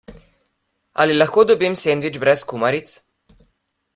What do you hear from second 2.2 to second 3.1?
brez kumaric?